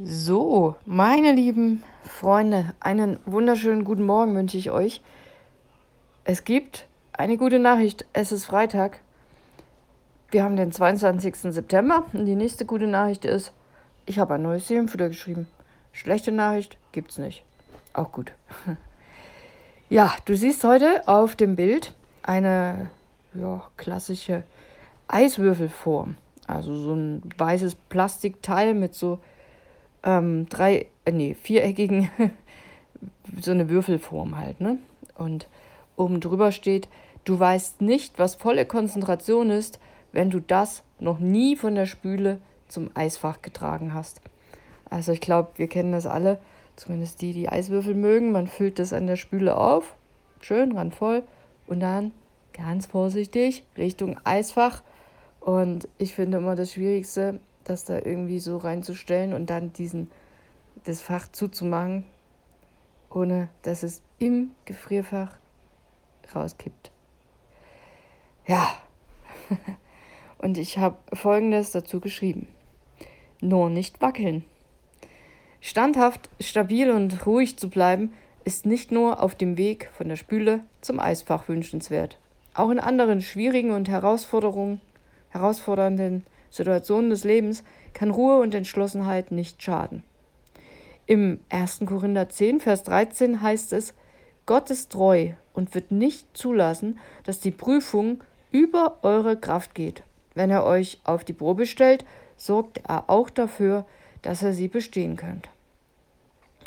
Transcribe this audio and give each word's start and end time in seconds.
So, 0.00 0.76
meine 0.86 1.32
lieben 1.32 1.82
Freunde, 2.04 2.72
einen 2.78 3.18
wunderschönen 3.26 3.82
guten 3.82 4.06
Morgen 4.06 4.36
wünsche 4.36 4.56
ich 4.56 4.70
euch. 4.70 5.02
Es 6.22 6.44
gibt 6.44 6.86
eine 7.12 7.36
gute 7.36 7.58
Nachricht. 7.58 8.06
Es 8.12 8.30
ist 8.30 8.44
Freitag. 8.44 9.00
Wir 10.30 10.44
haben 10.44 10.54
den 10.54 10.70
22. 10.70 11.34
September 11.52 12.04
und 12.12 12.26
die 12.26 12.36
nächste 12.36 12.64
gute 12.64 12.86
Nachricht 12.86 13.24
ist, 13.24 13.52
ich 14.06 14.20
habe 14.20 14.34
ein 14.34 14.42
neues 14.42 14.68
Seelenfutter 14.68 15.08
geschrieben. 15.08 15.48
Schlechte 15.90 16.30
Nachricht 16.30 16.76
gibt's 16.92 17.18
nicht. 17.18 17.42
Auch 17.92 18.12
gut. 18.12 18.32
Ja, 19.90 20.14
du 20.26 20.36
siehst 20.36 20.62
heute 20.64 21.08
auf 21.08 21.34
dem 21.34 21.56
Bild 21.56 21.94
eine 22.22 22.90
ja, 23.32 23.62
klassische 23.78 24.44
Eiswürfelform. 25.08 26.16
Also 26.46 26.76
so 26.76 26.94
ein 26.94 27.22
weißes 27.38 27.74
Plastikteil 27.88 28.74
mit 28.74 28.94
so 28.94 29.18
ähm, 30.02 30.48
drei, 30.48 30.86
äh, 31.04 31.12
nee, 31.12 31.34
viereckigen, 31.34 32.10
so 33.40 33.50
eine 33.50 33.68
Würfelform 33.68 34.36
halt, 34.36 34.60
ne? 34.60 34.78
Und 35.14 35.48
oben 35.96 36.20
drüber 36.20 36.52
steht, 36.52 36.88
du 37.24 37.38
weißt 37.38 37.80
nicht, 37.80 38.18
was 38.18 38.36
volle 38.36 38.66
Konzentration 38.66 39.50
ist, 39.50 39.80
wenn 40.12 40.30
du 40.30 40.40
das 40.40 40.82
noch 40.98 41.18
nie 41.18 41.56
von 41.56 41.74
der 41.74 41.86
Spüle 41.86 42.40
zum 42.68 42.90
Eisfach 42.94 43.42
getragen 43.42 43.94
hast. 43.94 44.20
Also 44.90 45.12
ich 45.12 45.20
glaube, 45.20 45.50
wir 45.56 45.68
kennen 45.68 45.92
das 45.92 46.06
alle, 46.06 46.38
zumindest 46.76 47.20
die, 47.20 47.32
die 47.32 47.48
Eiswürfel 47.48 47.94
mögen. 47.94 48.32
Man 48.32 48.46
füllt 48.46 48.78
das 48.78 48.92
an 48.92 49.06
der 49.06 49.16
Spüle 49.16 49.56
auf, 49.56 49.96
schön 50.40 50.72
randvoll 50.72 51.22
und 51.66 51.80
dann 51.80 52.12
ganz 52.52 52.86
vorsichtig 52.86 53.64
Richtung 53.76 54.16
Eisfach. 54.24 54.82
Und 55.40 55.88
ich 55.98 56.14
finde 56.14 56.38
immer 56.38 56.56
das 56.56 56.72
Schwierigste, 56.72 57.40
das 57.68 57.84
da 57.84 57.96
irgendwie 57.96 58.40
so 58.40 58.56
reinzustellen 58.56 59.32
und 59.32 59.50
dann 59.50 59.72
diesen, 59.72 60.10
das 60.84 61.00
Fach 61.00 61.28
zuzumachen, 61.30 62.04
ohne 63.10 63.48
dass 63.62 63.82
es 63.82 64.02
im 64.18 64.52
Gefrierfach 64.64 65.36
rauskippt. 66.34 66.90
Ja, 68.46 68.68
und 70.38 70.58
ich 70.58 70.78
habe 70.78 70.96
Folgendes 71.12 71.72
dazu 71.72 72.00
geschrieben. 72.00 72.48
Nur 73.40 73.70
nicht 73.70 74.00
wackeln. 74.00 74.44
Standhaft, 75.60 76.30
stabil 76.40 76.90
und 76.90 77.26
ruhig 77.26 77.56
zu 77.58 77.68
bleiben, 77.68 78.12
ist 78.44 78.64
nicht 78.64 78.90
nur 78.90 79.22
auf 79.22 79.34
dem 79.34 79.58
Weg 79.58 79.90
von 79.92 80.08
der 80.08 80.16
Spüle 80.16 80.64
zum 80.80 81.00
Eisfach 81.00 81.48
wünschenswert. 81.48 82.18
Auch 82.54 82.70
in 82.70 82.80
anderen 82.80 83.20
schwierigen 83.20 83.72
und 83.72 83.88
herausfordernden 83.88 84.80
Situationen 86.50 87.10
des 87.10 87.24
Lebens 87.24 87.64
kann 87.92 88.10
Ruhe 88.10 88.40
und 88.40 88.54
Entschlossenheit 88.54 89.32
nicht 89.32 89.62
schaden. 89.62 90.02
Im 91.06 91.40
1. 91.48 91.80
Korinther 91.86 92.28
10, 92.28 92.60
Vers 92.60 92.82
13 92.84 93.40
heißt 93.40 93.72
es, 93.72 93.94
Gott 94.46 94.70
ist 94.70 94.92
treu 94.92 95.32
und 95.52 95.74
wird 95.74 95.90
nicht 95.90 96.36
zulassen, 96.36 96.98
dass 97.24 97.40
die 97.40 97.50
Prüfung 97.50 98.22
über 98.50 98.98
eure 99.02 99.36
Kraft 99.36 99.74
geht. 99.74 100.02
Wenn 100.34 100.50
er 100.50 100.64
euch 100.64 101.00
auf 101.04 101.24
die 101.24 101.32
Probe 101.32 101.66
stellt, 101.66 102.04
sorgt 102.36 102.80
er 102.86 103.10
auch 103.10 103.30
dafür, 103.30 103.86
dass 104.22 104.42
er 104.42 104.52
sie 104.52 104.68
bestehen 104.68 105.16
könnt. 105.16 105.48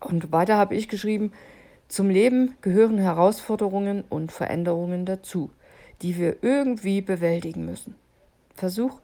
Und 0.00 0.32
weiter 0.32 0.56
habe 0.56 0.74
ich 0.74 0.88
geschrieben, 0.88 1.32
zum 1.88 2.10
Leben 2.10 2.56
gehören 2.62 2.98
Herausforderungen 2.98 4.04
und 4.08 4.32
Veränderungen 4.32 5.06
dazu, 5.06 5.50
die 6.00 6.16
wir 6.16 6.42
irgendwie 6.42 7.02
bewältigen 7.02 7.64
müssen. 7.66 7.94
Versuch 8.54 8.98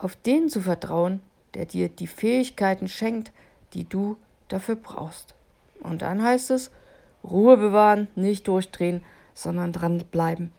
auf 0.00 0.16
den 0.16 0.48
zu 0.48 0.60
vertrauen, 0.60 1.20
der 1.54 1.66
dir 1.66 1.88
die 1.88 2.06
Fähigkeiten 2.06 2.88
schenkt, 2.88 3.32
die 3.74 3.88
du 3.88 4.16
dafür 4.48 4.76
brauchst. 4.76 5.34
Und 5.80 6.02
dann 6.02 6.22
heißt 6.22 6.50
es, 6.50 6.70
Ruhe 7.22 7.56
bewahren, 7.56 8.08
nicht 8.14 8.48
durchdrehen, 8.48 9.02
sondern 9.34 9.72
dranbleiben. 9.72 10.52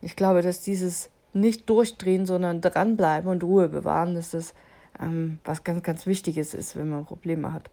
Ich 0.00 0.14
glaube, 0.14 0.42
dass 0.42 0.60
dieses 0.60 1.10
nicht 1.32 1.68
durchdrehen, 1.68 2.26
sondern 2.26 2.60
dranbleiben 2.60 3.30
und 3.30 3.42
Ruhe 3.42 3.68
bewahren, 3.68 4.14
dass 4.14 4.30
das 4.30 4.54
ähm, 5.00 5.40
was 5.44 5.64
ganz, 5.64 5.82
ganz 5.82 6.06
Wichtiges 6.06 6.54
ist, 6.54 6.76
wenn 6.76 6.88
man 6.88 7.04
Probleme 7.04 7.52
hat. 7.52 7.70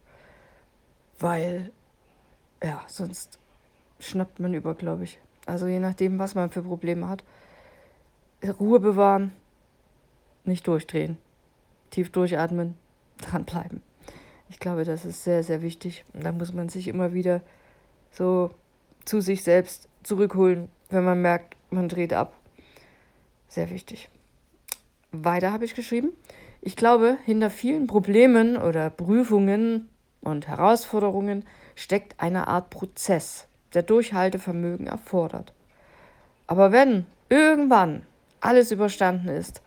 Weil, 1.19 1.71
ja, 2.61 2.81
sonst 2.88 3.39
schnappt 3.99 4.39
man 4.39 4.53
über, 4.53 4.73
glaube 4.73 5.03
ich. 5.03 5.19
Also 5.45 5.67
je 5.67 5.79
nachdem, 5.79 6.19
was 6.19 6.35
man 6.35 6.49
für 6.49 6.63
Probleme 6.63 7.07
hat. 7.07 7.23
Ruhe 8.59 8.79
bewahren, 8.79 9.31
nicht 10.45 10.67
durchdrehen. 10.67 11.17
Tief 11.89 12.11
durchatmen, 12.11 12.75
dranbleiben. 13.19 13.81
Ich 14.49 14.59
glaube, 14.59 14.83
das 14.83 15.05
ist 15.05 15.23
sehr, 15.23 15.43
sehr 15.43 15.61
wichtig. 15.61 16.05
Und 16.13 16.23
da 16.23 16.31
muss 16.31 16.53
man 16.53 16.69
sich 16.69 16.87
immer 16.87 17.13
wieder 17.13 17.41
so 18.11 18.51
zu 19.05 19.21
sich 19.21 19.43
selbst 19.43 19.89
zurückholen, 20.03 20.69
wenn 20.89 21.03
man 21.03 21.21
merkt, 21.21 21.55
man 21.69 21.89
dreht 21.89 22.13
ab. 22.13 22.33
Sehr 23.47 23.69
wichtig. 23.69 24.09
Weiter 25.11 25.51
habe 25.51 25.65
ich 25.65 25.75
geschrieben. 25.75 26.11
Ich 26.61 26.75
glaube, 26.75 27.17
hinter 27.25 27.49
vielen 27.49 27.87
Problemen 27.87 28.57
oder 28.57 28.89
Prüfungen 28.89 29.89
und 30.21 30.47
Herausforderungen 30.47 31.45
steckt 31.75 32.19
eine 32.19 32.47
Art 32.47 32.69
Prozess, 32.69 33.47
der 33.73 33.83
Durchhaltevermögen 33.83 34.87
erfordert. 34.87 35.53
Aber 36.47 36.71
wenn 36.71 37.05
irgendwann 37.29 38.05
alles 38.39 38.71
überstanden 38.71 39.29
ist, 39.29 39.61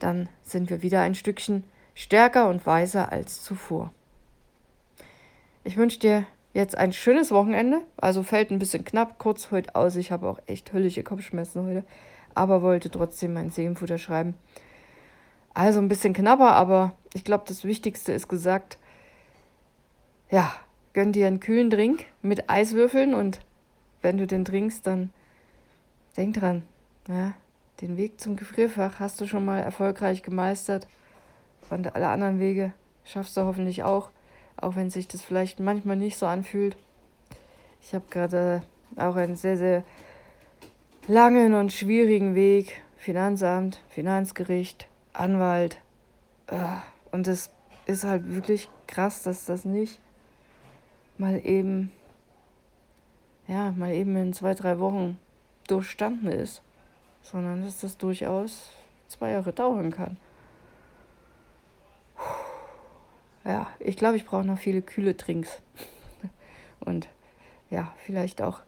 dann 0.00 0.28
sind 0.42 0.70
wir 0.70 0.82
wieder 0.82 1.00
ein 1.02 1.14
Stückchen 1.14 1.64
stärker 1.94 2.48
und 2.48 2.66
weiser 2.66 3.12
als 3.12 3.42
zuvor. 3.42 3.92
Ich 5.62 5.76
wünsche 5.76 5.98
dir 5.98 6.26
jetzt 6.52 6.76
ein 6.76 6.92
schönes 6.92 7.30
Wochenende. 7.30 7.82
Also 7.96 8.22
fällt 8.22 8.50
ein 8.50 8.58
bisschen 8.58 8.84
knapp 8.84 9.18
kurz 9.18 9.50
heute 9.50 9.74
aus. 9.74 9.96
Ich 9.96 10.10
habe 10.10 10.28
auch 10.28 10.38
echt 10.46 10.72
höllische 10.72 11.02
Kopfschmerzen 11.02 11.66
heute, 11.66 11.84
aber 12.34 12.62
wollte 12.62 12.90
trotzdem 12.90 13.34
mein 13.34 13.50
Seelenfutter 13.50 13.98
schreiben. 13.98 14.34
Also 15.54 15.80
ein 15.80 15.88
bisschen 15.88 16.14
knapper, 16.14 16.52
aber 16.52 16.94
ich 17.12 17.24
glaube, 17.24 17.44
das 17.46 17.64
Wichtigste 17.64 18.12
ist 18.12 18.28
gesagt. 18.28 18.78
Ja, 20.30 20.52
gönn 20.92 21.12
dir 21.12 21.26
einen 21.26 21.40
kühlen 21.40 21.70
Drink 21.70 22.06
mit 22.22 22.48
Eiswürfeln 22.48 23.14
und 23.14 23.40
wenn 24.00 24.16
du 24.16 24.26
den 24.26 24.44
trinkst, 24.44 24.86
dann 24.86 25.12
denk 26.16 26.34
dran, 26.34 26.62
ja, 27.08 27.34
den 27.80 27.96
Weg 27.96 28.20
zum 28.20 28.36
Gefrierfach 28.36 29.00
hast 29.00 29.20
du 29.20 29.26
schon 29.26 29.44
mal 29.44 29.60
erfolgreich 29.60 30.22
gemeistert. 30.22 30.86
Und 31.70 31.94
alle 31.94 32.08
anderen 32.08 32.40
Wege 32.40 32.72
schaffst 33.04 33.36
du 33.36 33.42
hoffentlich 33.42 33.82
auch, 33.84 34.10
auch 34.56 34.76
wenn 34.76 34.90
sich 34.90 35.08
das 35.08 35.22
vielleicht 35.22 35.60
manchmal 35.60 35.96
nicht 35.96 36.18
so 36.18 36.26
anfühlt. 36.26 36.76
Ich 37.82 37.94
habe 37.94 38.04
gerade 38.10 38.62
auch 38.96 39.16
einen 39.16 39.36
sehr, 39.36 39.56
sehr 39.56 39.84
langen 41.06 41.54
und 41.54 41.72
schwierigen 41.72 42.34
Weg. 42.34 42.82
Finanzamt, 42.96 43.80
Finanzgericht, 43.88 44.86
Anwalt. 45.14 45.78
Ah, 46.48 46.82
und 47.12 47.26
es 47.28 47.50
ist 47.86 48.04
halt 48.04 48.34
wirklich 48.34 48.68
krass, 48.86 49.22
dass 49.22 49.46
das 49.46 49.64
nicht 49.64 49.98
mal 51.16 51.40
eben, 51.42 51.92
ja, 53.48 53.72
mal 53.72 53.94
eben 53.94 54.16
in 54.16 54.34
zwei, 54.34 54.54
drei 54.54 54.78
Wochen 54.80 55.18
durchstanden 55.66 56.30
ist 56.30 56.62
sondern 57.22 57.64
dass 57.64 57.80
das 57.80 57.96
durchaus 57.98 58.70
zwei 59.08 59.30
Jahre 59.30 59.52
dauern 59.52 59.90
kann. 59.90 60.16
Ja, 63.44 63.68
ich 63.78 63.96
glaube, 63.96 64.16
ich 64.16 64.24
brauche 64.24 64.44
noch 64.44 64.58
viele 64.58 64.82
kühle 64.82 65.16
Trinks. 65.16 65.60
Und 66.80 67.08
ja, 67.70 67.94
vielleicht 68.04 68.42
auch 68.42 68.60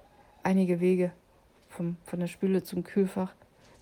einige 0.43 0.81
Wege 0.81 1.13
vom, 1.69 1.97
von 2.05 2.21
der 2.21 2.27
Spüle 2.27 2.63
zum 2.63 2.85
Kühlfach, 2.85 3.33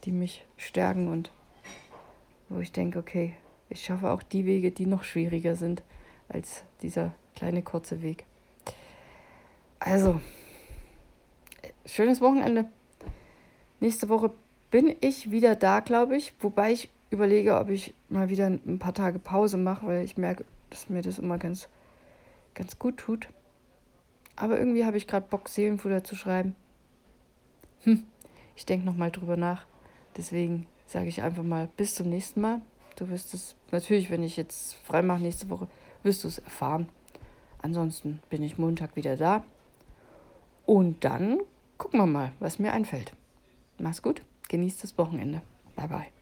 die 0.05 0.13
mich 0.13 0.45
stärken 0.57 1.09
und 1.09 1.31
wo 2.49 2.61
ich 2.61 2.73
denke, 2.73 2.99
okay, 2.99 3.37
ich 3.69 3.85
schaffe 3.85 4.11
auch 4.11 4.23
die 4.23 4.47
Wege, 4.47 4.71
die 4.71 4.87
noch 4.87 5.05
schwieriger 5.05 5.57
sind 5.57 5.83
als 6.29 6.65
dieser 6.83 7.13
kleine 7.35 7.63
kurze 7.63 8.03
Weg. 8.03 8.25
Also, 9.79 10.21
schönes 11.87 12.21
Wochenende. 12.21 12.67
Nächste 13.81 14.09
Woche 14.09 14.33
bin 14.71 14.95
ich 15.01 15.31
wieder 15.31 15.57
da, 15.57 15.81
glaube 15.81 16.17
ich. 16.17 16.35
Wobei 16.41 16.73
ich 16.73 16.91
überlege, 17.11 17.59
ob 17.59 17.69
ich 17.69 17.95
mal 18.09 18.29
wieder 18.29 18.47
ein 18.47 18.79
paar 18.79 18.95
Tage 18.95 19.19
Pause 19.19 19.57
mache, 19.57 19.87
weil 19.87 20.05
ich 20.05 20.17
merke, 20.17 20.45
dass 20.71 20.89
mir 20.89 21.03
das 21.03 21.19
immer 21.19 21.39
ganz, 21.39 21.69
ganz 22.55 22.79
gut 22.79 22.99
tut. 22.99 23.29
Aber 24.37 24.59
irgendwie 24.59 24.85
habe 24.85 24.97
ich 24.97 25.07
gerade 25.07 25.27
Bock, 25.29 25.49
Seelenfutter 25.49 26.05
zu 26.05 26.15
schreiben. 26.15 26.55
Hm, 27.83 28.05
ich 28.57 28.65
denke 28.65 28.87
nochmal 28.87 29.11
drüber 29.11 29.37
nach. 29.37 29.67
Deswegen 30.17 30.67
sage 30.87 31.09
ich 31.09 31.23
einfach 31.23 31.43
mal 31.43 31.69
bis 31.77 31.95
zum 31.95 32.09
nächsten 32.09 32.41
Mal. 32.41 32.61
Du 32.97 33.09
wirst 33.09 33.35
es, 33.35 33.57
natürlich, 33.71 34.11
wenn 34.11 34.23
ich 34.23 34.37
jetzt 34.37 34.75
frei 34.85 35.03
mache 35.03 35.23
nächste 35.23 35.49
Woche, 35.51 35.69
wirst 36.03 36.25
du 36.25 36.29
es 36.29 36.39
erfahren. 36.39 36.89
Ansonsten 37.63 38.21
bin 38.31 38.43
ich 38.43 38.59
Montag 38.59 38.97
wieder 38.97 39.17
da. 39.17 39.45
Und 40.65 41.05
dann 41.05 41.41
gucken 41.79 42.01
wir 42.01 42.07
mal, 42.07 42.33
was 42.39 42.59
mir 42.59 42.73
einfällt. 42.73 43.13
Mach's 43.79 44.03
gut. 44.03 44.23
Genießt 44.51 44.83
das 44.83 44.99
Wochenende. 44.99 45.43
Bye 45.77 45.87
bye. 45.87 46.20